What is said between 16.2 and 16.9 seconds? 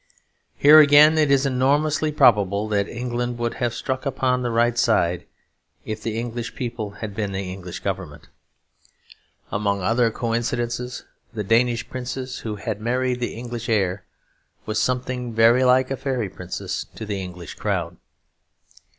princess